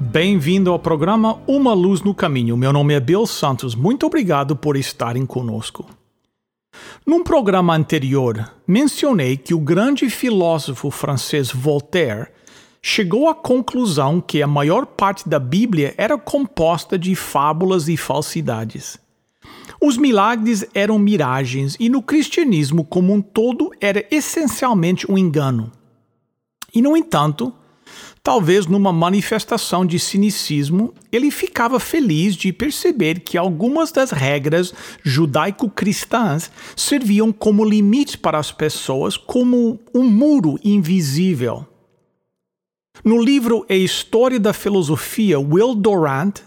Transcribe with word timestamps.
Bem-vindo 0.00 0.70
ao 0.70 0.78
programa 0.78 1.40
Uma 1.46 1.74
Luz 1.74 2.02
no 2.02 2.14
Caminho. 2.14 2.56
Meu 2.56 2.72
nome 2.72 2.94
é 2.94 3.00
Bill 3.00 3.26
Santos. 3.26 3.74
Muito 3.74 4.06
obrigado 4.06 4.54
por 4.54 4.76
estarem 4.76 5.26
conosco. 5.26 5.84
Num 7.04 7.24
programa 7.24 7.74
anterior, 7.74 8.48
mencionei 8.66 9.36
que 9.36 9.52
o 9.52 9.58
grande 9.58 10.08
filósofo 10.08 10.90
francês 10.90 11.50
Voltaire 11.50 12.28
chegou 12.80 13.28
à 13.28 13.34
conclusão 13.34 14.20
que 14.20 14.40
a 14.40 14.46
maior 14.46 14.86
parte 14.86 15.28
da 15.28 15.40
Bíblia 15.40 15.92
era 15.98 16.16
composta 16.16 16.96
de 16.96 17.14
fábulas 17.16 17.88
e 17.88 17.96
falsidades. 17.96 18.98
Os 19.80 19.96
milagres 19.96 20.64
eram 20.74 20.98
miragens 20.98 21.76
e 21.78 21.88
no 21.88 22.02
cristianismo 22.02 22.84
como 22.84 23.12
um 23.12 23.20
todo 23.20 23.72
era 23.80 24.06
essencialmente 24.10 25.10
um 25.10 25.18
engano. 25.18 25.72
E, 26.74 26.80
no 26.80 26.96
entanto, 26.96 27.52
Talvez 28.28 28.66
numa 28.66 28.92
manifestação 28.92 29.86
de 29.86 29.98
cinicismo, 29.98 30.92
ele 31.10 31.30
ficava 31.30 31.80
feliz 31.80 32.36
de 32.36 32.52
perceber 32.52 33.20
que 33.20 33.38
algumas 33.38 33.90
das 33.90 34.10
regras 34.10 34.74
judaico-cristãs 35.02 36.50
serviam 36.76 37.32
como 37.32 37.64
limite 37.64 38.18
para 38.18 38.36
as 38.36 38.52
pessoas, 38.52 39.16
como 39.16 39.80
um 39.94 40.04
muro 40.04 40.60
invisível. 40.62 41.66
No 43.02 43.18
livro 43.18 43.64
A 43.66 43.74
História 43.74 44.38
da 44.38 44.52
Filosofia, 44.52 45.40
Will 45.40 45.74
Durant 45.74 46.40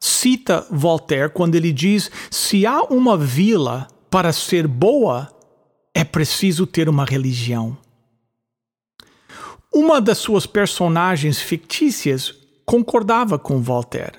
cita 0.00 0.66
Voltaire 0.70 1.28
quando 1.28 1.54
ele 1.54 1.70
diz: 1.70 2.10
Se 2.30 2.64
há 2.64 2.82
uma 2.84 3.14
vila 3.14 3.88
para 4.08 4.32
ser 4.32 4.66
boa, 4.66 5.28
é 5.94 6.02
preciso 6.02 6.66
ter 6.66 6.88
uma 6.88 7.04
religião. 7.04 7.76
Uma 9.78 10.00
das 10.00 10.16
suas 10.16 10.46
personagens 10.46 11.38
fictícias 11.38 12.34
concordava 12.64 13.38
com 13.38 13.60
Voltaire. 13.60 14.16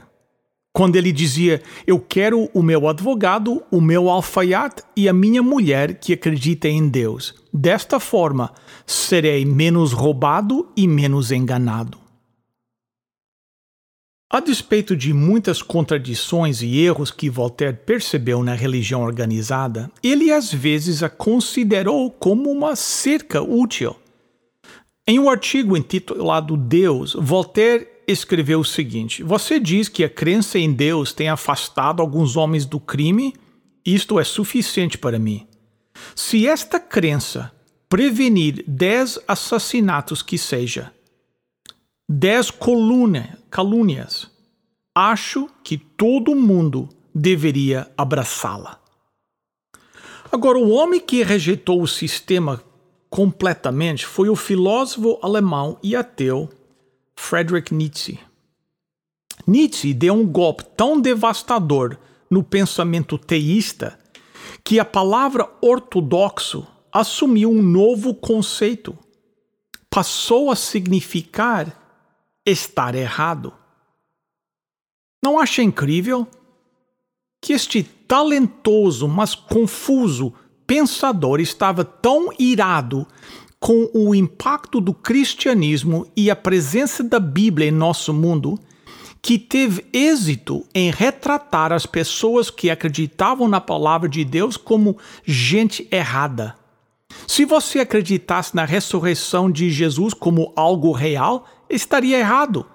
Quando 0.71 0.97
ele 0.97 1.11
dizia: 1.11 1.63
Eu 1.87 1.99
quero 1.99 2.47
o 2.53 2.61
meu 2.61 2.87
advogado, 2.87 3.63
o 3.71 3.81
meu 3.81 4.07
alfaiate 4.07 4.83
e 4.95 5.09
a 5.09 5.13
minha 5.13 5.41
mulher 5.41 5.95
que 5.95 6.13
acredita 6.13 6.67
em 6.67 6.87
Deus. 6.87 7.33
Desta 7.51 7.99
forma, 7.99 8.53
serei 8.85 9.45
menos 9.45 9.93
roubado 9.93 10.71
e 10.77 10.87
menos 10.87 11.31
enganado. 11.31 11.97
A 14.29 14.39
despeito 14.39 14.95
de 14.95 15.11
muitas 15.11 15.63
contradições 15.63 16.61
e 16.61 16.81
erros 16.81 17.09
que 17.09 17.31
Voltaire 17.31 17.79
percebeu 17.83 18.43
na 18.43 18.53
religião 18.53 19.01
organizada, 19.01 19.91
ele 20.03 20.31
às 20.31 20.53
vezes 20.53 21.01
a 21.01 21.09
considerou 21.09 22.11
como 22.11 22.51
uma 22.51 22.75
cerca 22.75 23.41
útil 23.41 23.95
em 25.07 25.17
um 25.19 25.29
artigo 25.29 25.77
intitulado 25.77 26.57
Deus, 26.57 27.13
Voltaire 27.13 27.87
escreveu 28.05 28.59
o 28.59 28.65
seguinte: 28.65 29.23
Você 29.23 29.59
diz 29.59 29.87
que 29.87 30.03
a 30.03 30.09
crença 30.09 30.59
em 30.59 30.73
Deus 30.73 31.13
tem 31.13 31.29
afastado 31.29 32.01
alguns 32.01 32.35
homens 32.35 32.65
do 32.65 32.79
crime? 32.79 33.33
Isto 33.85 34.19
é 34.19 34.23
suficiente 34.25 34.97
para 34.97 35.17
mim. 35.17 35.47
Se 36.13 36.45
esta 36.45 36.77
crença 36.77 37.51
prevenir 37.87 38.65
dez 38.67 39.17
assassinatos 39.25 40.21
que 40.21 40.37
seja, 40.37 40.91
dez 42.09 42.51
calúnias, 43.49 44.29
acho 44.93 45.49
que 45.63 45.77
todo 45.77 46.35
mundo 46.35 46.89
deveria 47.15 47.89
abraçá-la. 47.97 48.81
Agora, 50.29 50.57
o 50.57 50.69
homem 50.69 50.99
que 50.99 51.23
rejeitou 51.23 51.81
o 51.81 51.87
sistema 51.87 52.61
completamente 53.09 54.05
foi 54.05 54.29
o 54.29 54.35
filósofo 54.35 55.19
alemão 55.21 55.77
e 55.81 55.95
ateu 55.95 56.49
Friedrich 57.15 57.73
Nietzsche. 57.73 58.19
Nietzsche 59.45 59.93
deu 59.93 60.13
um 60.13 60.27
golpe 60.27 60.63
tão 60.75 60.99
devastador 60.99 61.97
no 62.29 62.43
pensamento 62.43 63.17
teísta 63.17 63.97
que 64.63 64.79
a 64.79 64.85
palavra 64.85 65.49
ortodoxo 65.61 66.67
assumiu 66.91 67.49
um 67.49 67.61
novo 67.61 68.13
conceito. 68.13 68.97
Passou 69.89 70.51
a 70.51 70.55
significar 70.55 71.81
estar 72.45 72.93
errado. 72.95 73.53
Não 75.23 75.39
acha 75.39 75.61
incrível 75.61 76.27
que 77.41 77.53
este 77.53 77.83
talentoso, 77.83 79.07
mas 79.07 79.35
confuso 79.35 80.33
pensador 80.67 81.39
estava 81.39 81.83
tão 81.83 82.29
irado 82.37 83.07
com 83.59 83.89
o 83.93 84.13
impacto 84.13 84.79
do 84.79 84.93
cristianismo 84.93 86.05
e 86.15 86.29
a 86.29 86.35
presença 86.35 87.03
da 87.03 87.19
Bíblia 87.19 87.69
em 87.69 87.71
nosso 87.71 88.13
mundo 88.13 88.59
que 89.21 89.39
teve 89.39 89.85
êxito 89.91 90.65
em 90.73 90.91
retratar 90.91 91.73
as 91.73 91.85
pessoas 91.85 92.49
que 92.49 92.69
acreditavam 92.69 93.47
na 93.47 93.59
palavra 93.59 94.07
de 94.07 94.23
Deus 94.23 94.55
como 94.55 94.97
gente 95.25 95.87
errada. 95.91 96.55
Se 97.27 97.43
você 97.43 97.79
acreditasse 97.79 98.55
na 98.55 98.63
ressurreição 98.63 99.51
de 99.51 99.69
Jesus 99.69 100.13
como 100.13 100.53
algo 100.55 100.91
real, 100.91 101.45
estaria 101.69 102.19
errado. 102.19 102.65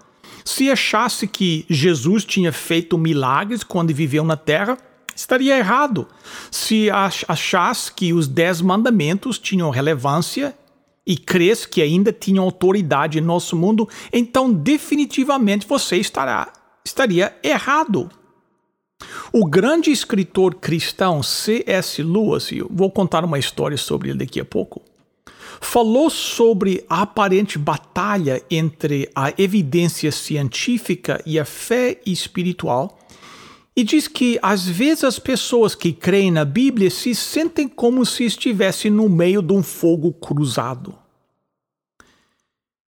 Se 0.44 0.70
achasse 0.70 1.26
que 1.26 1.64
Jesus 1.70 2.24
tinha 2.24 2.52
feito 2.52 2.98
milagres 2.98 3.62
quando 3.62 3.94
viveu 3.94 4.24
na 4.24 4.36
terra, 4.36 4.76
estaria 5.14 5.58
errado 5.58 6.06
se 6.50 6.88
achasse 6.90 7.92
que 7.92 8.12
os 8.12 8.28
dez 8.28 8.60
mandamentos 8.60 9.38
tinham 9.38 9.70
relevância 9.70 10.54
e 11.06 11.16
cresce 11.16 11.68
que 11.68 11.82
ainda 11.82 12.12
tinham 12.12 12.44
autoridade 12.44 13.18
em 13.18 13.22
nosso 13.22 13.56
mundo, 13.56 13.88
então 14.12 14.52
definitivamente 14.52 15.66
você 15.66 15.96
estará, 15.96 16.52
estaria 16.84 17.36
errado. 17.42 18.10
O 19.32 19.44
grande 19.44 19.90
escritor 19.90 20.54
cristão 20.54 21.22
C.S. 21.22 22.02
Lewis, 22.02 22.50
vou 22.70 22.90
contar 22.90 23.24
uma 23.24 23.38
história 23.38 23.76
sobre 23.76 24.10
ele 24.10 24.18
daqui 24.18 24.38
a 24.38 24.44
pouco, 24.44 24.80
falou 25.60 26.08
sobre 26.08 26.84
a 26.88 27.02
aparente 27.02 27.58
batalha 27.58 28.42
entre 28.50 29.10
a 29.14 29.32
evidência 29.36 30.12
científica 30.12 31.20
e 31.26 31.38
a 31.38 31.44
fé 31.44 32.00
espiritual 32.06 32.98
e 33.74 33.82
diz 33.82 34.06
que 34.06 34.38
às 34.42 34.66
vezes 34.66 35.04
as 35.04 35.18
pessoas 35.18 35.74
que 35.74 35.92
creem 35.92 36.30
na 36.30 36.44
Bíblia 36.44 36.90
se 36.90 37.14
sentem 37.14 37.66
como 37.66 38.04
se 38.04 38.24
estivessem 38.24 38.90
no 38.90 39.08
meio 39.08 39.40
de 39.40 39.52
um 39.52 39.62
fogo 39.62 40.12
cruzado. 40.12 40.94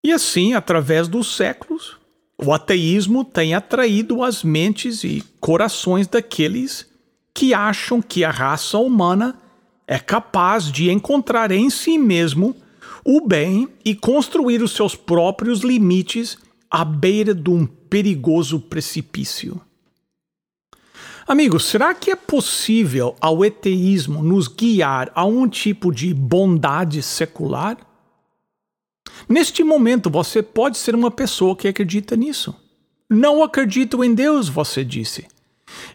E 0.02 0.12
assim, 0.12 0.52
através 0.52 1.08
dos 1.08 1.34
séculos, 1.34 1.96
o 2.36 2.52
ateísmo 2.52 3.24
tem 3.24 3.54
atraído 3.54 4.22
as 4.22 4.42
mentes 4.42 5.02
e 5.02 5.24
corações 5.40 6.06
daqueles 6.06 6.86
que 7.32 7.54
acham 7.54 8.02
que 8.02 8.22
a 8.22 8.30
raça 8.30 8.78
humana 8.78 9.38
é 9.86 9.98
capaz 9.98 10.70
de 10.70 10.90
encontrar 10.90 11.50
em 11.50 11.70
si 11.70 11.96
mesmo 11.96 12.54
o 13.04 13.26
bem 13.26 13.68
e 13.84 13.94
construir 13.94 14.62
os 14.62 14.72
seus 14.72 14.94
próprios 14.94 15.60
limites 15.60 16.38
à 16.70 16.84
beira 16.84 17.34
de 17.34 17.50
um 17.50 17.66
perigoso 17.66 18.60
precipício. 18.60 19.60
Amigos, 21.26 21.64
será 21.64 21.94
que 21.94 22.10
é 22.10 22.16
possível 22.16 23.16
ao 23.18 23.42
eteísmo 23.42 24.22
nos 24.22 24.46
guiar 24.46 25.10
a 25.14 25.24
um 25.24 25.48
tipo 25.48 25.90
de 25.90 26.12
bondade 26.12 27.02
secular? 27.02 27.78
Neste 29.26 29.64
momento, 29.64 30.10
você 30.10 30.42
pode 30.42 30.76
ser 30.76 30.94
uma 30.94 31.10
pessoa 31.10 31.56
que 31.56 31.66
acredita 31.66 32.14
nisso. 32.14 32.54
Não 33.08 33.42
acredito 33.42 34.04
em 34.04 34.14
Deus, 34.14 34.50
você 34.50 34.84
disse. 34.84 35.26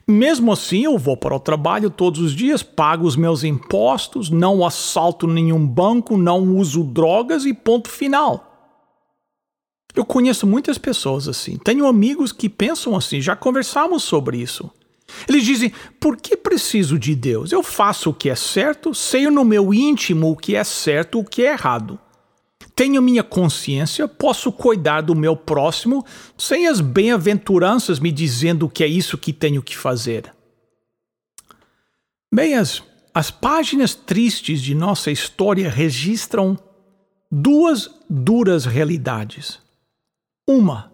Mesmo 0.07 0.51
assim, 0.51 0.85
eu 0.85 0.97
vou 0.97 1.15
para 1.15 1.35
o 1.35 1.39
trabalho 1.39 1.91
todos 1.91 2.19
os 2.19 2.33
dias, 2.33 2.63
pago 2.63 3.05
os 3.05 3.15
meus 3.15 3.43
impostos, 3.43 4.31
não 4.31 4.65
assalto 4.65 5.27
nenhum 5.27 5.65
banco, 5.65 6.17
não 6.17 6.57
uso 6.57 6.83
drogas 6.83 7.45
e 7.45 7.53
ponto 7.53 7.87
final. 7.87 8.47
Eu 9.95 10.03
conheço 10.03 10.47
muitas 10.47 10.79
pessoas 10.79 11.27
assim. 11.27 11.57
Tenho 11.57 11.85
amigos 11.85 12.31
que 12.31 12.49
pensam 12.49 12.95
assim, 12.95 13.21
já 13.21 13.35
conversamos 13.35 14.03
sobre 14.03 14.37
isso. 14.37 14.71
Eles 15.27 15.43
dizem: 15.43 15.71
por 15.99 16.17
que 16.17 16.35
preciso 16.35 16.97
de 16.97 17.15
Deus? 17.15 17.51
Eu 17.51 17.63
faço 17.63 18.09
o 18.09 18.13
que 18.13 18.29
é 18.29 18.35
certo, 18.35 18.93
sei 18.93 19.29
no 19.29 19.45
meu 19.45 19.73
íntimo 19.73 20.31
o 20.31 20.35
que 20.35 20.55
é 20.55 20.63
certo, 20.63 21.19
o 21.19 21.23
que 21.23 21.43
é 21.43 21.53
errado. 21.53 21.99
tenho 22.75 23.01
minha 23.01 23.23
consciência, 23.23 24.07
posso 24.07 24.51
cuidar 24.51 25.01
do 25.01 25.13
meu 25.13 25.35
próximo 25.35 26.05
sem 26.37 26.67
as 26.67 26.79
bem-aventuranças 26.79 27.99
me 27.99 28.11
dizendo 28.11 28.69
que 28.69 28.83
é 28.83 28.87
isso 28.87 29.17
que 29.17 29.33
tenho 29.33 29.61
que 29.61 29.75
fazer. 29.75 30.33
Bem, 32.33 32.55
as, 32.55 32.81
as 33.13 33.31
páginas 33.31 33.95
tristes 33.95 34.61
de 34.61 34.75
nossa 34.75 35.11
história 35.11 35.69
registram 35.69 36.57
duas 37.31 37.89
duras 38.09 38.65
realidades. 38.65 39.59
Uma, 40.47 40.91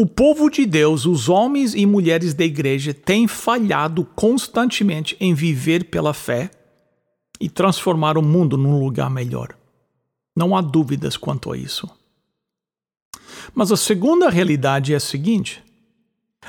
o 0.00 0.06
povo 0.06 0.48
de 0.48 0.64
Deus, 0.64 1.04
os 1.04 1.28
homens 1.28 1.74
e 1.74 1.84
mulheres 1.84 2.32
da 2.32 2.44
igreja, 2.44 2.94
têm 2.94 3.26
falhado 3.26 4.04
constantemente 4.04 5.16
em 5.18 5.34
viver 5.34 5.86
pela 5.86 6.14
fé 6.14 6.52
e 7.40 7.50
transformar 7.50 8.16
o 8.16 8.22
mundo 8.22 8.56
num 8.56 8.78
lugar 8.78 9.10
melhor. 9.10 9.56
Não 10.36 10.56
há 10.56 10.60
dúvidas 10.60 11.16
quanto 11.16 11.50
a 11.50 11.56
isso. 11.56 11.90
Mas 13.52 13.72
a 13.72 13.76
segunda 13.76 14.30
realidade 14.30 14.92
é 14.92 14.96
a 14.96 15.00
seguinte: 15.00 15.64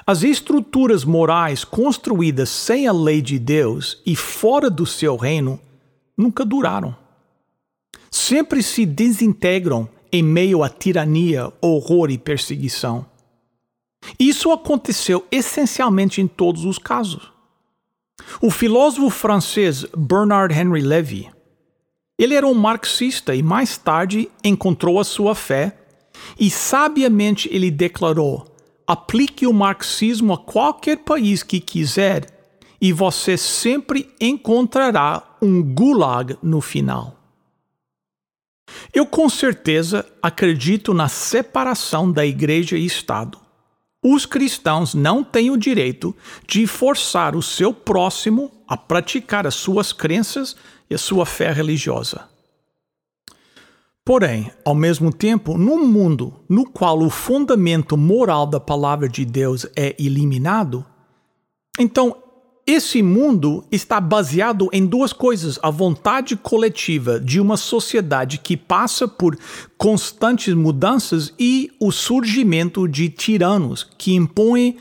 as 0.05 0.21
estruturas 0.21 1.03
morais 1.03 1.63
construídas 1.63 2.49
sem 2.49 2.85
a 2.85 2.93
lei 2.93 3.19
de 3.19 3.39
Deus 3.39 3.99
e 4.05 4.15
fora 4.15 4.69
do 4.69 4.85
seu 4.85 5.15
reino 5.15 5.59
nunca 6.15 6.45
duraram. 6.45 6.95
Sempre 8.11 8.61
se 8.61 8.85
desintegram 8.85 9.89
em 10.11 10.21
meio 10.21 10.61
à 10.61 10.69
tirania, 10.69 11.51
horror 11.59 12.11
e 12.11 12.17
perseguição. 12.19 13.07
Isso 14.19 14.51
aconteceu 14.51 15.25
essencialmente 15.31 16.21
em 16.21 16.27
todos 16.27 16.65
os 16.65 16.77
casos. 16.77 17.31
O 18.41 18.51
filósofo 18.51 19.09
francês 19.09 19.85
Bernard 19.95 20.53
Henry 20.53 20.81
Levy, 20.81 21.29
ele 22.17 22.35
era 22.35 22.45
um 22.45 22.53
marxista 22.53 23.33
e 23.33 23.41
mais 23.41 23.77
tarde 23.77 24.29
encontrou 24.43 24.99
a 24.99 25.03
sua 25.03 25.33
fé 25.33 25.77
e 26.39 26.49
sabiamente 26.49 27.49
ele 27.51 27.71
declarou: 27.71 28.45
aplique 28.85 29.47
o 29.47 29.53
marxismo 29.53 30.33
a 30.33 30.37
qualquer 30.37 30.97
país 30.97 31.43
que 31.43 31.59
quiser 31.59 32.25
e 32.81 32.91
você 32.91 33.37
sempre 33.37 34.13
encontrará 34.19 35.37
um 35.41 35.61
gulag 35.61 36.37
no 36.41 36.61
final. 36.61 37.15
Eu 38.93 39.05
com 39.05 39.27
certeza 39.29 40.05
acredito 40.21 40.93
na 40.93 41.07
separação 41.07 42.11
da 42.11 42.25
igreja 42.25 42.77
e 42.77 42.85
Estado. 42.85 43.39
Os 44.01 44.25
cristãos 44.25 44.93
não 44.93 45.23
têm 45.23 45.51
o 45.51 45.57
direito 45.57 46.15
de 46.47 46.65
forçar 46.65 47.35
o 47.35 47.41
seu 47.41 47.73
próximo 47.73 48.49
a 48.67 48.77
praticar 48.77 49.45
as 49.45 49.55
suas 49.55 49.91
crenças 49.91 50.55
e 50.89 50.95
a 50.95 50.97
sua 50.97 51.25
fé 51.25 51.51
religiosa. 51.51 52.29
Porém, 54.05 54.51
ao 54.65 54.73
mesmo 54.73 55.13
tempo, 55.13 55.57
num 55.57 55.85
mundo 55.85 56.33
no 56.47 56.67
qual 56.67 56.99
o 56.99 57.09
fundamento 57.09 57.97
moral 57.97 58.47
da 58.47 58.59
palavra 58.59 59.07
de 59.07 59.25
Deus 59.25 59.67
é 59.75 59.95
eliminado, 59.99 60.85
então 61.77 62.15
esse 62.69 63.01
mundo 63.01 63.65
está 63.71 63.99
baseado 63.99 64.69
em 64.71 64.85
duas 64.85 65.11
coisas: 65.11 65.57
a 65.63 65.71
vontade 65.71 66.35
coletiva 66.35 67.19
de 67.19 67.39
uma 67.39 67.57
sociedade 67.57 68.37
que 68.37 68.55
passa 68.55 69.07
por 69.07 69.37
constantes 69.77 70.53
mudanças 70.53 71.33
e 71.39 71.71
o 71.79 71.91
surgimento 71.91 72.87
de 72.87 73.09
tiranos 73.09 73.87
que 73.97 74.13
impõem 74.13 74.77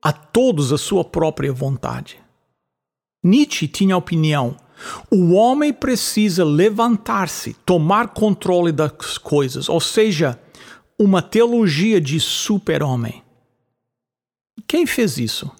a 0.00 0.12
todos 0.12 0.72
a 0.72 0.78
sua 0.78 1.04
própria 1.04 1.52
vontade. 1.52 2.16
Nietzsche 3.24 3.66
tinha 3.66 3.96
a 3.96 3.98
opinião: 3.98 4.56
o 5.10 5.32
homem 5.32 5.72
precisa 5.72 6.44
levantar-se, 6.44 7.54
tomar 7.66 8.08
controle 8.08 8.70
das 8.70 9.18
coisas, 9.18 9.68
ou 9.68 9.80
seja, 9.80 10.38
uma 10.96 11.20
teologia 11.20 12.00
de 12.00 12.20
super-homem. 12.20 13.20
Quem 14.68 14.86
fez 14.86 15.18
isso? 15.18 15.50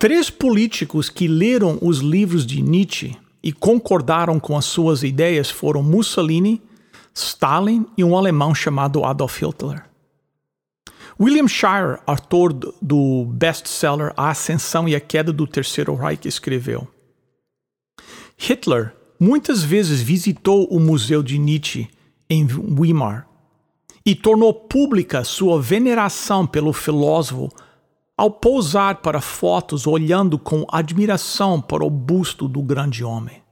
Três 0.00 0.30
políticos 0.30 1.10
que 1.10 1.28
leram 1.28 1.78
os 1.82 1.98
livros 1.98 2.46
de 2.46 2.62
Nietzsche 2.62 3.14
e 3.42 3.52
concordaram 3.52 4.40
com 4.40 4.56
as 4.56 4.64
suas 4.64 5.02
ideias 5.02 5.50
foram 5.50 5.82
Mussolini, 5.82 6.62
Stalin 7.14 7.84
e 7.98 8.02
um 8.02 8.16
alemão 8.16 8.54
chamado 8.54 9.04
Adolf 9.04 9.42
Hitler. 9.42 9.84
William 11.20 11.46
Shire, 11.46 11.98
autor 12.06 12.50
do 12.80 13.26
best-seller 13.26 14.14
A 14.16 14.30
Ascensão 14.30 14.88
e 14.88 14.96
a 14.96 15.00
Queda 15.00 15.34
do 15.34 15.46
Terceiro 15.46 15.94
Reich, 15.94 16.26
escreveu: 16.26 16.88
Hitler 18.38 18.94
muitas 19.20 19.62
vezes 19.62 20.00
visitou 20.00 20.66
o 20.70 20.80
Museu 20.80 21.22
de 21.22 21.36
Nietzsche 21.36 21.90
em 22.30 22.48
Weimar 22.48 23.28
e 24.06 24.14
tornou 24.14 24.54
pública 24.54 25.24
sua 25.24 25.60
veneração 25.60 26.46
pelo 26.46 26.72
filósofo 26.72 27.50
ao 28.20 28.30
pousar 28.30 28.96
para 28.96 29.18
fotos 29.18 29.86
olhando 29.86 30.38
com 30.38 30.66
admiração 30.70 31.58
para 31.58 31.82
o 31.82 31.88
busto 31.88 32.46
do 32.46 32.60
grande 32.60 33.02
homem. 33.02 33.42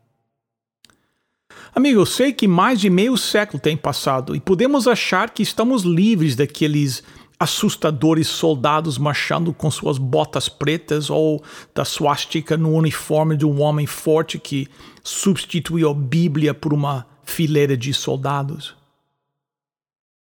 Amigo, 1.75 2.03
eu 2.03 2.05
sei 2.05 2.35
que 2.35 2.47
mais 2.47 2.79
de 2.79 2.91
meio 2.91 3.17
século 3.17 3.59
tem 3.59 3.79
passado 3.79 4.37
e 4.37 4.41
podemos 4.41 4.87
achar 4.87 5.31
que 5.31 5.43
estamos 5.43 5.85
livres 5.85 6.37
daqueles 6.37 7.03
assustadores 7.41 8.29
soldados 8.29 8.99
marchando 8.99 9.55
com 9.55 9.71
suas 9.71 9.97
botas 9.97 10.51
pretas 10.51 11.09
ou 11.09 11.43
da 11.75 11.87
suástica 11.87 12.55
no 12.55 12.75
uniforme 12.75 13.39
de 13.39 13.47
um 13.47 13.63
homem 13.63 13.87
forte 13.87 14.39
que 14.39 14.69
substituiu 15.03 15.89
a 15.89 15.95
Bíblia 15.95 16.53
por 16.53 16.75
uma 16.75 17.07
fileira 17.25 17.75
de 17.75 17.95
soldados. 17.95 18.77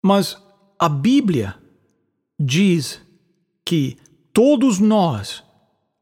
Mas 0.04 0.38
a 0.78 0.88
Bíblia 0.88 1.56
diz 2.40 3.02
que 3.66 3.98
todos 4.34 4.80
nós 4.80 5.44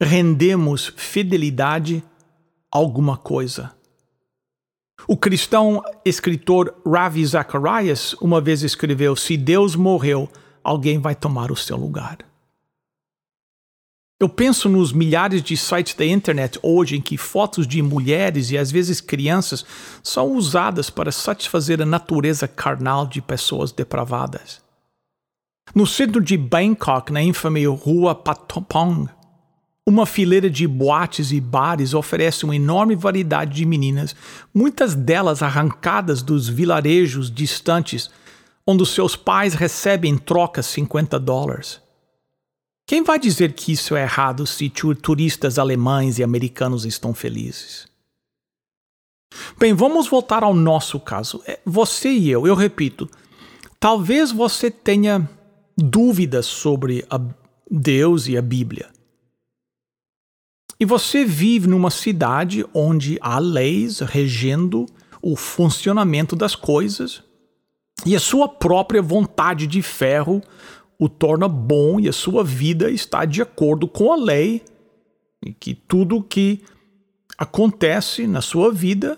rendemos 0.01 0.93
fidelidade 0.95 2.03
a 2.71 2.77
alguma 2.77 3.17
coisa. 3.17 3.75
O 5.07 5.15
cristão 5.15 5.81
escritor 6.03 6.75
Ravi 6.85 7.25
Zacharias 7.25 8.13
uma 8.21 8.41
vez 8.41 8.63
escreveu: 8.63 9.15
Se 9.15 9.37
Deus 9.37 9.75
morreu, 9.75 10.29
alguém 10.63 10.99
vai 10.99 11.15
tomar 11.15 11.51
o 11.51 11.55
seu 11.55 11.77
lugar. 11.77 12.17
Eu 14.19 14.27
penso 14.27 14.67
nos 14.67 14.91
milhares 14.91 15.43
de 15.43 15.55
sites 15.55 15.93
da 15.93 16.03
internet 16.03 16.59
hoje 16.63 16.95
em 16.95 17.01
que 17.01 17.17
fotos 17.17 17.67
de 17.67 17.83
mulheres 17.83 18.49
e 18.49 18.57
às 18.57 18.71
vezes 18.71 18.99
crianças 18.99 19.63
são 20.01 20.33
usadas 20.33 20.89
para 20.89 21.11
satisfazer 21.11 21.79
a 21.81 21.85
natureza 21.85 22.47
carnal 22.47 23.05
de 23.05 23.21
pessoas 23.21 23.71
depravadas. 23.71 24.66
No 25.75 25.85
centro 25.85 26.21
de 26.21 26.37
Bangkok, 26.37 27.11
na 27.11 27.21
infame 27.21 27.65
Rua 27.65 28.15
Patpong, 28.15 29.09
uma 29.85 30.05
fileira 30.05 30.49
de 30.49 30.67
boates 30.67 31.31
e 31.31 31.39
bares 31.39 31.93
oferece 31.93 32.43
uma 32.43 32.55
enorme 32.55 32.95
variedade 32.95 33.55
de 33.55 33.65
meninas, 33.65 34.13
muitas 34.53 34.93
delas 34.93 35.41
arrancadas 35.41 36.21
dos 36.21 36.49
vilarejos 36.49 37.31
distantes, 37.31 38.09
onde 38.65 38.85
seus 38.85 39.15
pais 39.15 39.53
recebem 39.53 40.13
em 40.13 40.17
troca 40.17 40.61
50 40.61 41.17
dólares. 41.19 41.81
Quem 42.85 43.01
vai 43.01 43.17
dizer 43.17 43.53
que 43.53 43.71
isso 43.71 43.95
é 43.95 44.03
errado 44.03 44.45
se 44.45 44.69
turistas 44.69 45.57
alemães 45.57 46.19
e 46.19 46.23
americanos 46.23 46.85
estão 46.85 47.13
felizes? 47.13 47.87
Bem, 49.57 49.73
vamos 49.73 50.07
voltar 50.07 50.43
ao 50.43 50.53
nosso 50.53 50.99
caso. 50.99 51.41
É, 51.45 51.59
você 51.65 52.09
e 52.09 52.29
eu, 52.29 52.45
eu 52.45 52.55
repito, 52.55 53.09
talvez 53.79 54.31
você 54.31 54.69
tenha 54.69 55.29
dúvidas 55.77 56.47
sobre 56.47 57.05
Deus 57.69 58.27
e 58.27 58.35
a 58.35 58.41
Bíblia. 58.41 58.89
E 60.79 60.85
você 60.85 61.23
vive 61.23 61.67
numa 61.67 61.91
cidade 61.91 62.65
onde 62.73 63.17
há 63.21 63.39
leis 63.39 63.99
regendo 63.99 64.85
o 65.21 65.35
funcionamento 65.35 66.35
das 66.35 66.55
coisas 66.55 67.23
e 68.05 68.15
a 68.15 68.19
sua 68.19 68.47
própria 68.47 69.01
vontade 69.01 69.67
de 69.67 69.81
ferro 69.81 70.41
o 70.99 71.09
torna 71.09 71.47
bom 71.47 71.99
e 71.99 72.07
a 72.07 72.13
sua 72.13 72.43
vida 72.43 72.89
está 72.89 73.25
de 73.25 73.41
acordo 73.41 73.87
com 73.87 74.11
a 74.11 74.15
lei 74.15 74.63
e 75.43 75.53
que 75.53 75.73
tudo 75.73 76.23
que 76.23 76.63
acontece 77.37 78.25
na 78.25 78.41
sua 78.41 78.71
vida 78.71 79.17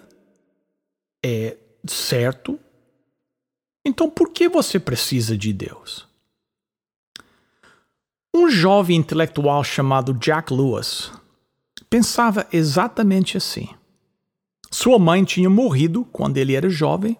é 1.23 1.57
certo. 1.87 2.59
Então 3.85 4.09
por 4.09 4.31
que 4.31 4.49
você 4.49 4.79
precisa 4.79 5.37
de 5.37 5.53
Deus? 5.53 6.08
Um 8.33 8.49
jovem 8.49 8.97
intelectual 8.97 9.63
chamado 9.63 10.13
Jack 10.13 10.53
Lewis 10.53 11.11
pensava 11.89 12.47
exatamente 12.53 13.35
assim. 13.37 13.69
Sua 14.71 14.99
mãe 14.99 15.23
tinha 15.23 15.49
morrido 15.49 16.05
quando 16.05 16.37
ele 16.37 16.53
era 16.53 16.69
jovem. 16.69 17.17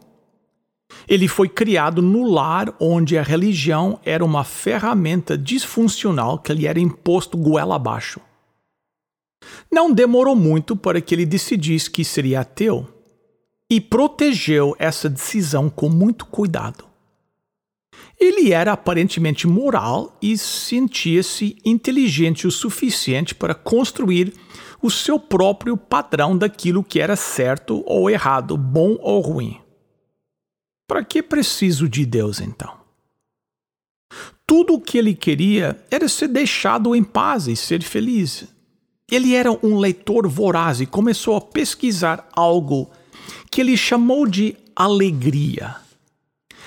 Ele 1.08 1.28
foi 1.28 1.50
criado 1.50 2.01
no 2.01 2.24
lar 2.30 2.74
onde 2.80 3.18
a 3.18 3.24
religião 3.24 4.00
era 4.06 4.24
uma 4.24 4.44
ferramenta 4.44 5.38
disfuncional 5.38 6.38
que 6.38 6.54
lhe 6.54 6.68
era 6.68 6.80
imposto 6.80 7.38
goela 7.38 7.75
abaixo. 7.75 8.20
Não 9.72 9.92
demorou 9.92 10.36
muito 10.36 10.75
para 10.75 11.01
que 11.01 11.16
ele 11.16 11.25
decidisse 11.25 11.89
que 11.89 12.04
seria 12.04 12.42
ateu. 12.42 12.88
e 13.72 13.80
protegeu 13.80 14.75
essa 14.80 15.08
decisão 15.08 15.70
com 15.70 15.88
muito 15.88 16.25
cuidado. 16.25 16.88
Ele 18.19 18.51
era 18.51 18.73
aparentemente 18.73 19.47
moral 19.47 20.17
e 20.21 20.38
sentia-se 20.38 21.57
inteligente 21.63 22.45
o 22.45 22.51
suficiente 22.51 23.33
para 23.33 23.55
construir 23.55 24.33
o 24.81 24.91
seu 24.91 25.17
próprio 25.17 25.77
padrão 25.77 26.38
daquilo 26.38 26.83
que 26.83 26.99
era 26.99 27.15
certo 27.15 27.81
ou 27.85 28.09
errado, 28.09 28.57
bom 28.57 28.97
ou 28.99 29.21
ruim. 29.21 29.59
Para 30.88 31.03
que 31.03 31.23
preciso 31.23 31.88
de 31.88 32.05
Deus 32.05 32.41
então? 32.41 32.77
Tudo 34.45 34.73
o 34.73 34.81
que 34.81 34.97
ele 34.97 35.13
queria 35.13 35.79
era 35.91 36.09
ser 36.09 36.27
deixado 36.27 36.95
em 36.95 37.03
paz 37.03 37.47
e 37.47 37.55
ser 37.55 37.83
feliz. 37.83 38.47
Ele 39.09 39.33
era 39.35 39.51
um 39.65 39.77
leitor 39.77 40.27
voraz 40.27 40.81
e 40.81 40.85
começou 40.85 41.35
a 41.35 41.41
pesquisar 41.41 42.27
algo 42.33 42.89
que 43.51 43.61
ele 43.61 43.77
chamou 43.77 44.25
de 44.27 44.57
alegria. 44.75 45.75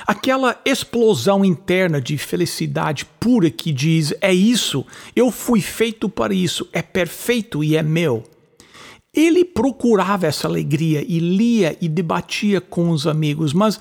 Aquela 0.07 0.61
explosão 0.65 1.45
interna 1.45 2.01
de 2.01 2.19
felicidade 2.19 3.05
pura 3.21 3.51
que 3.51 3.73
diz: 3.73 4.13
é 4.21 4.33
isso, 4.33 4.85
eu 5.15 5.31
fui 5.31 5.61
feito 5.61 6.09
para 6.09 6.35
isso, 6.35 6.69
é 6.73 6.83
perfeito 6.83 7.63
e 7.63 7.77
é 7.77 7.83
meu. 7.83 8.25
Ele 9.15 9.45
procurava 9.45 10.27
essa 10.27 10.49
alegria 10.49 11.05
e 11.07 11.19
lia 11.19 11.77
e 11.81 11.89
debatia 11.89 12.61
com 12.61 12.91
os 12.91 13.07
amigos, 13.07 13.53
mas 13.53 13.79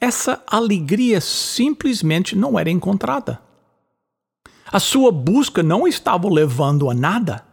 essa 0.00 0.42
alegria 0.46 1.20
simplesmente 1.20 2.36
não 2.36 2.58
era 2.58 2.70
encontrada. 2.70 3.40
A 4.70 4.78
sua 4.78 5.10
busca 5.10 5.62
não 5.62 5.88
estava 5.88 6.28
levando 6.28 6.90
a 6.90 6.94
nada. 6.94 7.46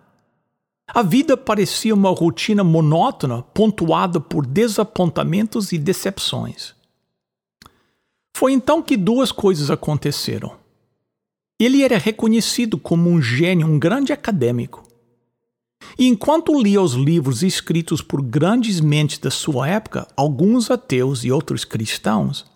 A 0.93 1.01
vida 1.01 1.37
parecia 1.37 1.93
uma 1.93 2.09
rotina 2.09 2.63
monótona, 2.63 3.41
pontuada 3.41 4.19
por 4.19 4.45
desapontamentos 4.45 5.71
e 5.71 5.77
decepções. 5.77 6.75
Foi 8.35 8.53
então 8.53 8.81
que 8.81 8.97
duas 8.97 9.31
coisas 9.31 9.69
aconteceram. 9.69 10.55
Ele 11.59 11.83
era 11.83 11.97
reconhecido 11.97 12.77
como 12.77 13.09
um 13.09 13.21
gênio, 13.21 13.67
um 13.67 13.77
grande 13.77 14.11
acadêmico. 14.11 14.83
E 15.97 16.07
enquanto 16.07 16.59
lia 16.59 16.81
os 16.81 16.93
livros 16.93 17.43
escritos 17.43 18.01
por 18.01 18.21
grandes 18.21 18.79
mentes 18.79 19.19
da 19.19 19.29
sua 19.29 19.67
época, 19.67 20.07
alguns 20.15 20.71
ateus 20.71 21.23
e 21.23 21.31
outros 21.31 21.63
cristãos, 21.63 22.49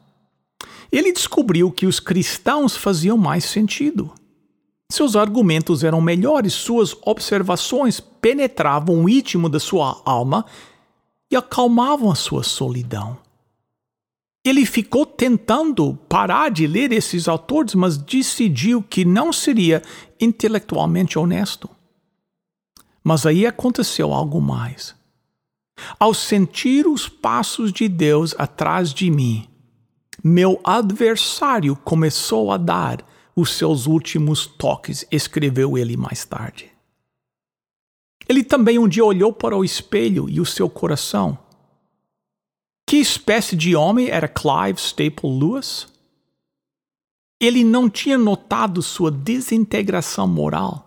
ele 0.92 1.12
descobriu 1.12 1.72
que 1.72 1.86
os 1.86 2.00
cristãos 2.00 2.76
faziam 2.76 3.18
mais 3.18 3.46
sentido. 3.46 4.12
Seus 4.92 5.16
argumentos 5.16 5.84
eram 5.84 6.00
melhores, 6.00 6.54
suas 6.54 6.96
observações 7.06 8.00
penetravam 8.00 9.04
o 9.04 9.10
íntimo 9.10 9.50
da 9.50 9.60
sua 9.60 10.02
alma 10.06 10.46
e 11.30 11.36
acalmavam 11.36 12.12
a 12.12 12.16
sua 12.16 12.44
solidão. 12.44 13.18
Ele 14.46 14.64
ficou 14.64 15.08
tentando 15.08 15.96
parar 16.08 16.52
de 16.52 16.68
ler 16.68 16.92
esses 16.92 17.28
autores, 17.28 17.74
mas 17.74 17.98
decidiu 17.98 18.84
que 18.84 19.04
não 19.04 19.34
seria 19.34 19.82
intelectualmente 20.22 21.18
honesto. 21.18 21.68
Mas 23.04 23.26
aí 23.26 23.48
aconteceu 23.48 24.14
algo 24.14 24.40
mais. 24.40 24.96
Ao 26.00 26.14
sentir 26.14 26.86
os 26.86 27.10
passos 27.10 27.74
de 27.74 27.90
Deus 27.90 28.36
atrás 28.38 28.94
de 28.94 29.10
mim, 29.10 29.50
meu 30.24 30.60
adversário 30.64 31.76
começou 31.76 32.52
a 32.52 32.58
dar 32.58 33.04
os 33.36 33.52
seus 33.58 33.88
últimos 33.88 34.46
toques, 34.46 35.06
escreveu 35.12 35.76
ele 35.76 35.98
mais 35.98 36.24
tarde. 36.24 36.72
Ele 38.30 38.44
também 38.44 38.78
um 38.78 38.88
dia 38.88 39.04
olhou 39.04 39.34
para 39.34 39.58
o 39.58 39.66
espelho 39.66 40.30
e 40.30 40.40
o 40.40 40.46
seu 40.46 40.70
coração 40.70 41.38
que 42.86 42.98
espécie 42.98 43.56
de 43.56 43.76
homem 43.76 44.10
era 44.10 44.28
Clive 44.28 44.80
Staple 44.80 45.30
Lewis? 45.30 45.88
Ele 47.40 47.64
não 47.64 47.90
tinha 47.90 48.18
notado 48.18 48.82
sua 48.82 49.12
desintegração 49.12 50.28
moral. 50.28 50.84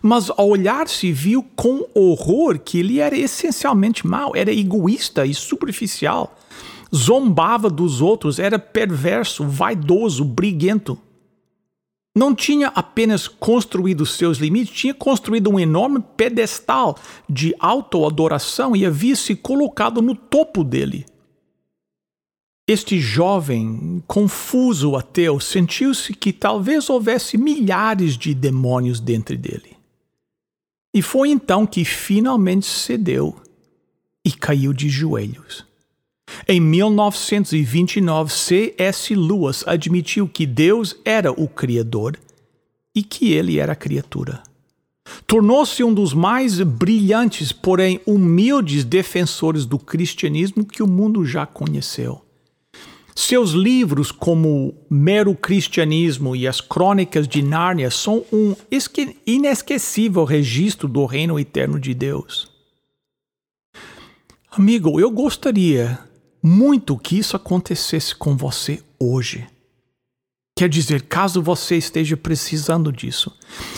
Mas 0.00 0.30
ao 0.30 0.48
olhar-se, 0.48 1.10
viu 1.10 1.42
com 1.56 1.86
horror 1.94 2.58
que 2.58 2.78
ele 2.78 3.00
era 3.00 3.16
essencialmente 3.16 4.06
mau, 4.06 4.36
era 4.36 4.52
egoísta 4.52 5.26
e 5.26 5.34
superficial, 5.34 6.36
zombava 6.94 7.68
dos 7.68 8.00
outros, 8.00 8.38
era 8.38 8.58
perverso, 8.58 9.44
vaidoso, 9.44 10.24
briguento 10.24 10.98
não 12.14 12.34
tinha 12.34 12.68
apenas 12.68 13.26
construído 13.26 14.04
seus 14.04 14.38
limites, 14.38 14.74
tinha 14.74 14.92
construído 14.92 15.50
um 15.50 15.58
enorme 15.58 16.04
pedestal 16.16 16.98
de 17.28 17.54
autoadoração 17.58 18.76
e 18.76 18.84
havia 18.84 19.16
se 19.16 19.34
colocado 19.34 20.02
no 20.02 20.14
topo 20.14 20.62
dele. 20.62 21.06
Este 22.68 23.00
jovem, 23.00 24.02
confuso 24.06 24.94
ateu, 24.94 25.40
sentiu-se 25.40 26.14
que 26.14 26.32
talvez 26.32 26.88
houvesse 26.88 27.36
milhares 27.36 28.16
de 28.16 28.34
demônios 28.34 29.00
dentro 29.00 29.36
dele. 29.36 29.76
E 30.94 31.00
foi 31.00 31.30
então 31.30 31.66
que 31.66 31.84
finalmente 31.84 32.66
cedeu 32.66 33.34
e 34.24 34.30
caiu 34.30 34.72
de 34.72 34.88
joelhos. 34.88 35.66
Em 36.48 36.60
1929, 36.60 38.32
C.S. 38.32 39.14
Lewis 39.14 39.64
admitiu 39.66 40.28
que 40.28 40.46
Deus 40.46 40.96
era 41.04 41.32
o 41.32 41.48
Criador 41.48 42.18
e 42.94 43.02
que 43.02 43.32
ele 43.32 43.58
era 43.58 43.72
a 43.72 43.76
criatura. 43.76 44.42
Tornou-se 45.26 45.82
um 45.82 45.92
dos 45.92 46.14
mais 46.14 46.60
brilhantes, 46.60 47.52
porém 47.52 48.00
humildes 48.06 48.84
defensores 48.84 49.66
do 49.66 49.78
cristianismo 49.78 50.64
que 50.64 50.82
o 50.82 50.86
mundo 50.86 51.24
já 51.24 51.44
conheceu. 51.44 52.22
Seus 53.14 53.50
livros, 53.50 54.10
como 54.10 54.74
Mero 54.88 55.34
Cristianismo 55.34 56.34
e 56.34 56.48
as 56.48 56.60
Crônicas 56.60 57.28
de 57.28 57.42
Nárnia, 57.42 57.90
são 57.90 58.24
um 58.32 58.54
inesquecível 59.26 60.24
registro 60.24 60.88
do 60.88 61.04
reino 61.04 61.38
eterno 61.38 61.78
de 61.78 61.92
Deus. 61.92 62.50
Amigo, 64.50 64.98
eu 64.98 65.10
gostaria 65.10 65.98
muito 66.42 66.98
que 66.98 67.18
isso 67.18 67.36
acontecesse 67.36 68.14
com 68.14 68.36
você 68.36 68.82
hoje. 68.98 69.46
Quer 70.54 70.68
dizer, 70.68 71.02
caso 71.02 71.40
você 71.40 71.76
esteja 71.76 72.14
precisando 72.14 72.92
disso. 72.92 73.34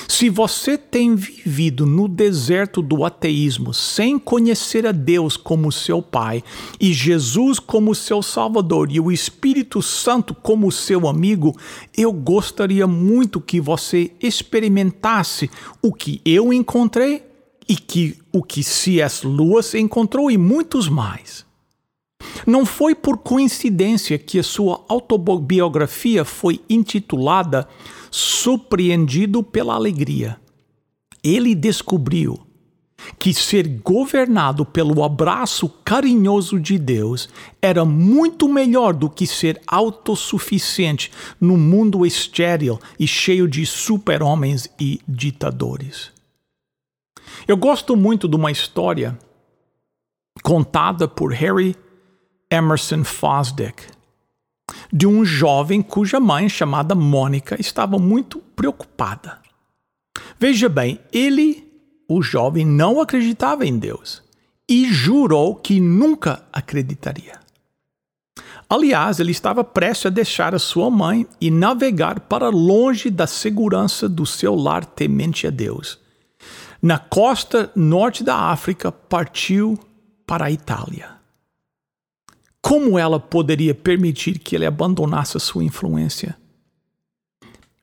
Se 0.08 0.28
você 0.28 0.76
tem 0.76 1.14
vivido 1.14 1.86
no 1.86 2.08
deserto 2.08 2.82
do 2.82 3.04
ateísmo 3.04 3.72
sem 3.72 4.18
conhecer 4.18 4.84
a 4.84 4.90
Deus 4.90 5.36
como 5.36 5.70
seu 5.70 6.02
Pai, 6.02 6.42
e 6.80 6.92
Jesus 6.92 7.60
como 7.60 7.94
seu 7.94 8.22
Salvador, 8.22 8.90
e 8.90 8.98
o 8.98 9.12
Espírito 9.12 9.80
Santo 9.80 10.34
como 10.34 10.70
seu 10.72 11.08
amigo, 11.08 11.56
eu 11.96 12.12
gostaria 12.12 12.88
muito 12.88 13.40
que 13.40 13.60
você 13.60 14.10
experimentasse 14.20 15.48
o 15.80 15.92
que 15.92 16.20
eu 16.24 16.52
encontrei 16.52 17.22
e 17.68 17.76
que 17.76 18.18
o 18.32 18.42
que 18.42 18.64
C.S. 18.64 19.24
Lewis 19.24 19.74
encontrou 19.74 20.28
e 20.28 20.36
muitos 20.36 20.88
mais. 20.88 21.46
Não 22.46 22.66
foi 22.66 22.94
por 22.94 23.18
coincidência 23.18 24.18
que 24.18 24.38
a 24.38 24.42
sua 24.42 24.84
autobiografia 24.88 26.24
foi 26.24 26.60
intitulada 26.68 27.68
Surpreendido 28.10 29.42
pela 29.42 29.74
Alegria. 29.74 30.38
Ele 31.22 31.54
descobriu 31.54 32.38
que 33.18 33.34
ser 33.34 33.66
governado 33.82 34.64
pelo 34.64 35.02
abraço 35.02 35.68
carinhoso 35.84 36.58
de 36.60 36.78
Deus 36.78 37.28
era 37.60 37.84
muito 37.84 38.48
melhor 38.48 38.94
do 38.94 39.10
que 39.10 39.26
ser 39.26 39.60
autossuficiente 39.66 41.10
no 41.40 41.56
mundo 41.56 42.06
estéril 42.06 42.78
e 42.98 43.06
cheio 43.06 43.48
de 43.48 43.66
super-homens 43.66 44.68
e 44.78 45.00
ditadores. 45.06 46.12
Eu 47.46 47.56
gosto 47.56 47.96
muito 47.96 48.28
de 48.28 48.36
uma 48.36 48.50
história 48.50 49.18
contada 50.42 51.06
por 51.08 51.32
Harry 51.32 51.76
Emerson 52.50 53.04
Fosdick, 53.04 53.82
de 54.92 55.06
um 55.06 55.24
jovem 55.24 55.82
cuja 55.82 56.20
mãe, 56.20 56.48
chamada 56.48 56.94
Mônica, 56.94 57.60
estava 57.60 57.98
muito 57.98 58.38
preocupada. 58.56 59.38
Veja 60.38 60.68
bem, 60.68 61.00
ele, 61.12 61.66
o 62.08 62.22
jovem, 62.22 62.64
não 62.64 63.00
acreditava 63.00 63.66
em 63.66 63.78
Deus 63.78 64.22
e 64.68 64.92
jurou 64.92 65.54
que 65.56 65.80
nunca 65.80 66.44
acreditaria. 66.52 67.40
Aliás, 68.68 69.20
ele 69.20 69.30
estava 69.30 69.62
prestes 69.62 70.06
a 70.06 70.10
deixar 70.10 70.54
a 70.54 70.58
sua 70.58 70.90
mãe 70.90 71.26
e 71.40 71.50
navegar 71.50 72.20
para 72.20 72.48
longe 72.48 73.10
da 73.10 73.26
segurança 73.26 74.08
do 74.08 74.24
seu 74.24 74.54
lar 74.54 74.84
temente 74.84 75.46
a 75.46 75.50
Deus. 75.50 75.98
Na 76.80 76.98
costa 76.98 77.70
norte 77.76 78.24
da 78.24 78.36
África, 78.36 78.90
partiu 78.90 79.78
para 80.26 80.46
a 80.46 80.50
Itália. 80.50 81.13
Como 82.64 82.98
ela 82.98 83.20
poderia 83.20 83.74
permitir 83.74 84.38
que 84.38 84.56
ele 84.56 84.64
abandonasse 84.64 85.36
a 85.36 85.40
sua 85.40 85.62
influência? 85.62 86.34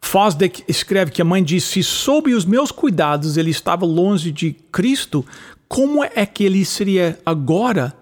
Fosdick 0.02 0.64
escreve 0.68 1.12
que 1.12 1.22
a 1.22 1.26
mãe 1.26 1.44
disse: 1.44 1.84
sob 1.84 2.34
os 2.34 2.46
meus 2.46 2.72
cuidados 2.72 3.38
ele 3.38 3.52
estava 3.52 3.86
longe 3.86 4.32
de 4.32 4.54
Cristo, 4.72 5.24
como 5.68 6.04
é 6.04 6.26
que 6.26 6.44
ele 6.44 6.66
seria 6.66 7.22
agora 7.24 7.96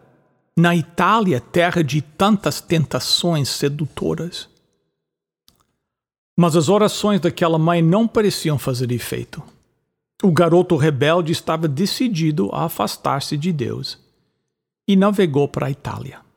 na 0.56 0.74
Itália, 0.74 1.42
terra 1.42 1.84
de 1.84 2.02
tantas 2.02 2.62
tentações 2.62 3.50
sedutoras. 3.50 4.48
Mas 6.38 6.56
as 6.56 6.70
orações 6.70 7.20
daquela 7.20 7.60
mãe 7.60 7.82
não 7.82 8.08
pareciam 8.08 8.58
fazer 8.58 8.90
efeito. 8.94 9.44
O 10.24 10.32
garoto 10.32 10.78
rebelde 10.78 11.34
estava 11.34 11.68
decidido 11.68 12.50
a 12.54 12.64
afastar-se 12.64 13.36
de 13.36 13.52
Deus 13.52 14.00
e 14.88 14.96
navegou 14.96 15.46
para 15.46 15.68
a 15.68 15.72
Itália. 15.72 16.29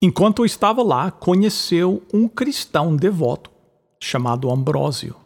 Enquanto 0.00 0.44
estava 0.44 0.82
lá, 0.82 1.10
conheceu 1.10 2.02
um 2.14 2.28
cristão 2.28 2.94
devoto 2.94 3.50
chamado 4.00 4.50
Ambrósio. 4.50 5.16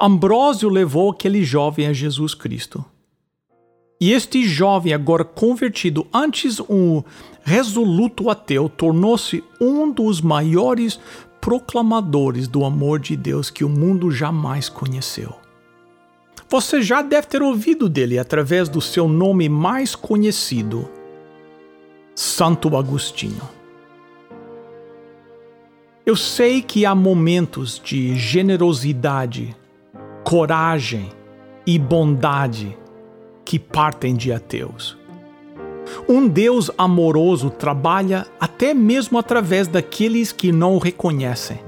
Ambrósio 0.00 0.68
levou 0.68 1.10
aquele 1.10 1.44
jovem 1.44 1.86
a 1.86 1.92
Jesus 1.92 2.34
Cristo. 2.34 2.84
E 4.00 4.10
este 4.12 4.44
jovem, 4.44 4.92
agora 4.92 5.24
convertido, 5.24 6.04
antes 6.12 6.58
um 6.58 7.04
resoluto 7.44 8.28
ateu, 8.28 8.68
tornou-se 8.68 9.44
um 9.60 9.92
dos 9.92 10.20
maiores 10.20 10.98
proclamadores 11.40 12.48
do 12.48 12.64
amor 12.64 12.98
de 12.98 13.16
Deus 13.16 13.48
que 13.48 13.64
o 13.64 13.68
mundo 13.68 14.10
jamais 14.10 14.68
conheceu. 14.68 15.36
Você 16.48 16.82
já 16.82 17.00
deve 17.00 17.28
ter 17.28 17.42
ouvido 17.42 17.88
dele 17.88 18.18
através 18.18 18.68
do 18.68 18.80
seu 18.80 19.08
nome 19.08 19.48
mais 19.48 19.94
conhecido, 19.94 20.90
Santo 22.14 22.76
Agostinho. 22.76 23.48
Eu 26.04 26.16
sei 26.16 26.60
que 26.60 26.84
há 26.84 26.94
momentos 26.94 27.80
de 27.82 28.16
generosidade, 28.16 29.56
coragem 30.24 31.10
e 31.66 31.78
bondade 31.78 32.76
que 33.44 33.58
partem 33.58 34.14
de 34.16 34.32
ateus. 34.32 34.98
Um 36.08 36.26
Deus 36.26 36.70
amoroso 36.76 37.50
trabalha 37.50 38.26
até 38.40 38.74
mesmo 38.74 39.18
através 39.18 39.68
daqueles 39.68 40.32
que 40.32 40.50
não 40.50 40.74
o 40.74 40.78
reconhecem. 40.78 41.60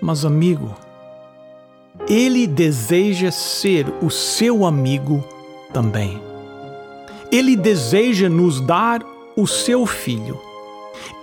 Mas, 0.00 0.24
amigo, 0.24 0.74
ele 2.08 2.46
deseja 2.46 3.30
ser 3.30 3.86
o 4.02 4.10
seu 4.10 4.64
amigo 4.64 5.24
também. 5.72 6.33
Ele 7.34 7.56
deseja 7.56 8.28
nos 8.28 8.60
dar 8.60 9.02
o 9.36 9.44
seu 9.44 9.84
filho. 9.86 10.40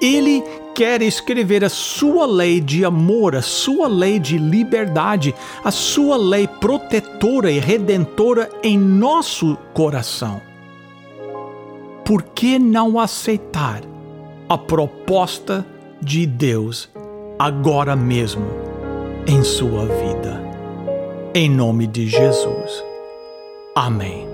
Ele 0.02 0.44
quer 0.76 1.02
escrever 1.02 1.64
a 1.64 1.70
sua 1.70 2.26
lei 2.26 2.60
de 2.60 2.84
amor, 2.84 3.34
a 3.34 3.42
sua 3.42 3.88
lei 3.88 4.20
de 4.20 4.38
liberdade, 4.38 5.34
a 5.64 5.72
sua 5.72 6.18
lei 6.18 6.50
protetora 6.50 7.50
e 7.50 7.60
redentora 7.60 8.50
em 8.62 8.78
nosso 8.78 9.58
coração. 9.74 10.42
Por 12.04 12.24
que 12.24 12.60
não 12.60 13.00
aceitar 13.00 13.82
a 14.50 14.58
proposta 14.58 15.66
de 16.02 16.26
Deus 16.26 16.90
agora 17.40 17.96
mesmo 17.96 18.48
em 19.26 19.42
sua 19.46 19.86
vida? 19.86 20.44
Em 21.34 21.50
nome 21.50 21.88
de 21.88 22.06
Jesus. 22.10 22.84
Amém. 23.74 24.31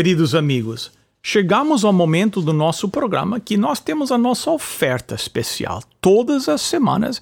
Queridos 0.00 0.34
amigos, 0.34 0.90
chegamos 1.22 1.84
ao 1.84 1.92
momento 1.92 2.40
do 2.40 2.54
nosso 2.54 2.88
programa 2.88 3.38
que 3.38 3.58
nós 3.58 3.80
temos 3.80 4.10
a 4.10 4.16
nossa 4.16 4.50
oferta 4.50 5.14
especial. 5.14 5.82
Todas 6.00 6.48
as 6.48 6.62
semanas 6.62 7.20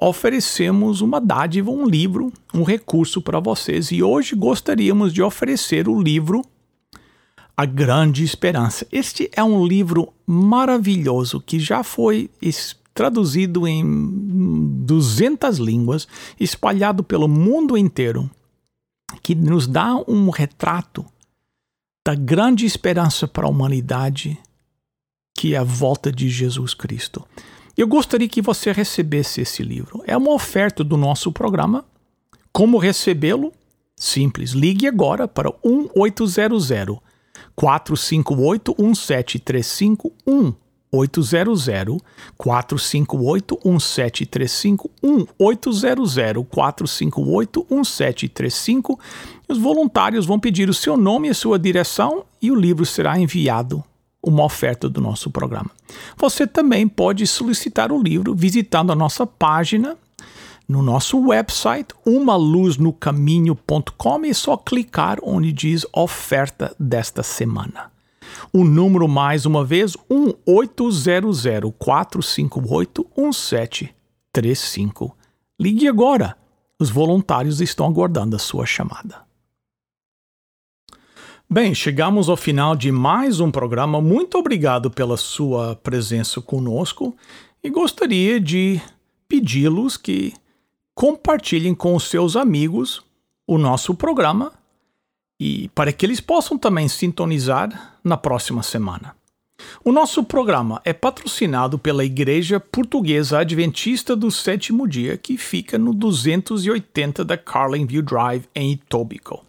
oferecemos 0.00 1.02
uma 1.02 1.20
dádiva, 1.20 1.70
um 1.70 1.86
livro, 1.86 2.32
um 2.54 2.62
recurso 2.62 3.20
para 3.20 3.38
vocês 3.38 3.92
e 3.92 4.02
hoje 4.02 4.34
gostaríamos 4.34 5.12
de 5.12 5.22
oferecer 5.22 5.90
o 5.90 6.00
livro 6.00 6.42
A 7.54 7.66
Grande 7.66 8.24
Esperança. 8.24 8.86
Este 8.90 9.28
é 9.36 9.44
um 9.44 9.66
livro 9.66 10.10
maravilhoso 10.26 11.38
que 11.38 11.60
já 11.60 11.82
foi 11.82 12.30
traduzido 12.94 13.68
em 13.68 13.84
200 14.86 15.58
línguas, 15.58 16.08
espalhado 16.40 17.04
pelo 17.04 17.28
mundo 17.28 17.76
inteiro, 17.76 18.30
que 19.22 19.34
nos 19.34 19.66
dá 19.66 19.94
um 20.08 20.30
retrato 20.30 21.04
da 22.06 22.14
grande 22.14 22.64
esperança 22.64 23.26
para 23.26 23.46
a 23.46 23.50
humanidade, 23.50 24.38
que 25.34 25.56
é 25.56 25.58
a 25.58 25.64
volta 25.64 26.12
de 26.12 26.28
Jesus 26.28 26.72
Cristo. 26.72 27.26
Eu 27.76 27.88
gostaria 27.88 28.28
que 28.28 28.40
você 28.40 28.70
recebesse 28.70 29.40
esse 29.40 29.64
livro. 29.64 30.04
É 30.06 30.16
uma 30.16 30.32
oferta 30.32 30.84
do 30.84 30.96
nosso 30.96 31.32
programa. 31.32 31.84
Como 32.52 32.78
recebê-lo? 32.78 33.52
Simples. 33.96 34.52
Ligue 34.52 34.86
agora 34.86 35.26
para 35.26 35.52
1800 35.64 36.68
458 37.56 38.76
1735 38.78 40.12
800 40.96 41.66
458 42.36 43.60
1735 43.64 44.90
1 45.02 45.26
800 45.38 46.14
458 46.48 47.66
1735. 47.70 48.98
Os 49.48 49.58
voluntários 49.58 50.26
vão 50.26 50.40
pedir 50.40 50.68
o 50.68 50.74
seu 50.74 50.96
nome 50.96 51.28
e 51.28 51.34
sua 51.34 51.58
direção 51.58 52.24
e 52.40 52.50
o 52.50 52.54
livro 52.54 52.84
será 52.84 53.18
enviado 53.18 53.82
uma 54.22 54.44
oferta 54.44 54.88
do 54.88 55.00
nosso 55.00 55.30
programa. 55.30 55.70
Você 56.16 56.46
também 56.46 56.88
pode 56.88 57.26
solicitar 57.26 57.92
o 57.92 58.02
livro 58.02 58.34
visitando 58.34 58.90
a 58.90 58.96
nossa 58.96 59.26
página 59.26 59.96
no 60.68 60.82
nosso 60.82 61.18
website 61.18 61.94
umaluznocaminho.com 62.04 64.24
e 64.24 64.30
é 64.30 64.34
só 64.34 64.56
clicar 64.56 65.18
onde 65.22 65.52
diz 65.52 65.86
oferta 65.92 66.74
desta 66.78 67.22
semana. 67.22 67.94
O 68.52 68.64
número 68.64 69.08
mais 69.08 69.46
uma 69.46 69.64
vez 69.64 69.96
1800 70.10 71.72
458 71.78 73.06
1735. 73.16 75.16
Ligue 75.58 75.88
agora. 75.88 76.36
Os 76.78 76.90
voluntários 76.90 77.60
estão 77.60 77.86
aguardando 77.86 78.36
a 78.36 78.38
sua 78.38 78.66
chamada. 78.66 79.24
Bem, 81.48 81.74
chegamos 81.74 82.28
ao 82.28 82.36
final 82.36 82.74
de 82.74 82.90
mais 82.90 83.38
um 83.38 83.50
programa. 83.50 84.00
Muito 84.00 84.36
obrigado 84.36 84.90
pela 84.90 85.16
sua 85.16 85.76
presença 85.76 86.40
conosco 86.40 87.16
e 87.62 87.70
gostaria 87.70 88.40
de 88.40 88.80
pedi-los 89.28 89.96
que 89.96 90.34
compartilhem 90.94 91.74
com 91.74 91.94
os 91.94 92.04
seus 92.04 92.36
amigos 92.36 93.02
o 93.46 93.58
nosso 93.58 93.94
programa 93.94 94.52
e 95.38 95.68
para 95.74 95.92
que 95.92 96.04
eles 96.04 96.20
possam 96.20 96.56
também 96.56 96.88
sintonizar 96.88 97.98
na 98.02 98.16
próxima 98.16 98.62
semana. 98.62 99.14
O 99.84 99.92
nosso 99.92 100.22
programa 100.22 100.80
é 100.84 100.92
patrocinado 100.92 101.78
pela 101.78 102.04
Igreja 102.04 102.60
Portuguesa 102.60 103.38
Adventista 103.38 104.14
do 104.14 104.30
Sétimo 104.30 104.86
Dia, 104.86 105.16
que 105.16 105.36
fica 105.36 105.78
no 105.78 105.94
280 105.94 107.24
da 107.24 107.36
Carlinview 107.36 108.02
Drive, 108.02 108.48
em 108.54 108.72
Etobicoke. 108.72 109.44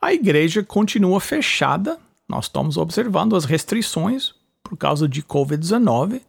A 0.00 0.14
igreja 0.14 0.62
continua 0.62 1.20
fechada, 1.20 1.98
nós 2.28 2.46
estamos 2.46 2.76
observando 2.76 3.36
as 3.36 3.44
restrições 3.44 4.34
por 4.62 4.76
causa 4.76 5.08
de 5.08 5.22
Covid-19, 5.22 6.22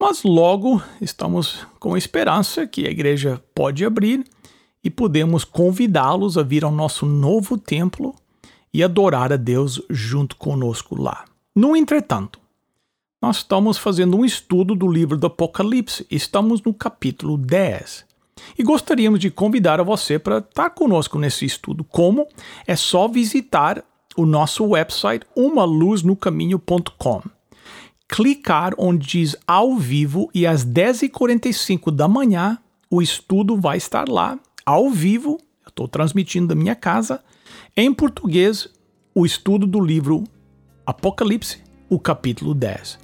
mas 0.00 0.22
logo 0.22 0.82
estamos 1.00 1.66
com 1.78 1.96
esperança 1.96 2.66
que 2.66 2.86
a 2.86 2.90
igreja 2.90 3.42
pode 3.54 3.84
abrir 3.84 4.24
e 4.82 4.90
podemos 4.90 5.44
convidá-los 5.44 6.38
a 6.38 6.42
vir 6.42 6.64
ao 6.64 6.72
nosso 6.72 7.04
novo 7.04 7.58
templo 7.58 8.14
e 8.72 8.82
adorar 8.82 9.32
a 9.32 9.36
Deus 9.36 9.82
junto 9.88 10.36
conosco 10.36 11.00
lá. 11.00 11.24
No 11.54 11.76
entretanto, 11.76 12.38
nós 13.20 13.38
estamos 13.38 13.76
fazendo 13.76 14.16
um 14.16 14.24
estudo 14.24 14.74
do 14.76 14.86
livro 14.86 15.16
do 15.16 15.26
Apocalipse, 15.26 16.06
estamos 16.10 16.62
no 16.62 16.72
capítulo 16.72 17.36
10. 17.36 18.06
E 18.56 18.62
gostaríamos 18.62 19.18
de 19.18 19.30
convidar 19.30 19.80
a 19.80 19.82
você 19.82 20.18
para 20.18 20.38
estar 20.38 20.70
conosco 20.70 21.18
nesse 21.18 21.44
estudo. 21.44 21.82
Como? 21.82 22.28
É 22.66 22.76
só 22.76 23.08
visitar 23.08 23.84
o 24.16 24.24
nosso 24.24 24.64
website 24.64 25.26
umaluznocaminho.com. 25.36 27.22
Clicar 28.08 28.72
onde 28.78 29.06
diz 29.06 29.36
ao 29.46 29.76
vivo 29.76 30.30
e 30.32 30.46
às 30.46 30.64
10h45 30.64 31.90
da 31.90 32.06
manhã 32.06 32.56
o 32.88 33.02
estudo 33.02 33.60
vai 33.60 33.76
estar 33.76 34.08
lá 34.08 34.38
ao 34.68 34.90
vivo, 34.90 35.38
eu 35.64 35.70
estou 35.70 35.88
transmitindo 35.88 36.48
da 36.48 36.54
minha 36.54 36.74
casa, 36.74 37.24
em 37.74 37.90
português, 37.90 38.68
o 39.14 39.24
estudo 39.24 39.66
do 39.66 39.80
livro 39.80 40.24
Apocalipse, 40.84 41.62
o 41.88 41.98
capítulo 41.98 42.52
10. 42.52 42.98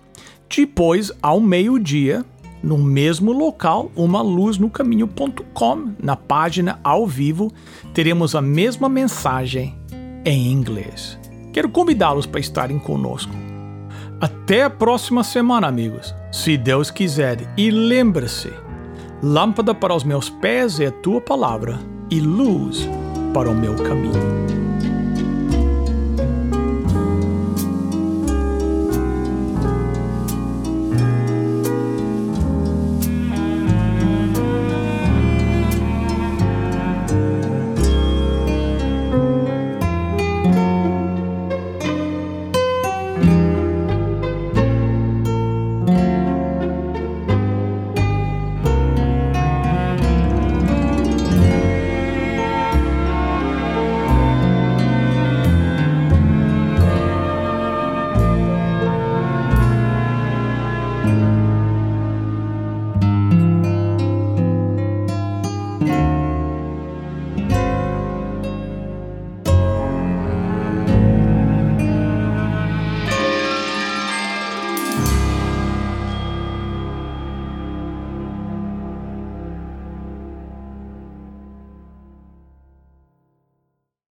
Depois, 0.54 1.10
ao 1.22 1.40
meio-dia, 1.40 2.22
no 2.62 2.76
mesmo 2.76 3.32
local, 3.32 3.90
uma 3.96 4.20
luz 4.20 4.58
no 4.58 4.68
caminho.com, 4.68 5.94
na 6.02 6.14
página 6.14 6.78
ao 6.84 7.06
vivo, 7.06 7.50
teremos 7.94 8.34
a 8.34 8.42
mesma 8.42 8.86
mensagem 8.86 9.74
em 10.22 10.52
inglês. 10.52 11.18
Quero 11.50 11.70
convidá-los 11.70 12.26
para 12.26 12.40
estarem 12.40 12.78
conosco. 12.78 13.32
Até 14.20 14.64
a 14.64 14.70
próxima 14.70 15.24
semana, 15.24 15.66
amigos, 15.66 16.14
se 16.30 16.58
Deus 16.58 16.90
quiser. 16.90 17.54
E 17.56 17.70
lembre-se, 17.70 18.52
Lâmpada 19.26 19.74
para 19.74 19.94
os 19.94 20.04
meus 20.04 20.28
pés 20.28 20.78
é 20.78 20.88
a 20.88 20.92
tua 20.92 21.18
palavra 21.18 21.80
e 22.10 22.20
luz 22.20 22.86
para 23.32 23.48
o 23.48 23.54
meu 23.54 23.74
caminho. 23.74 24.63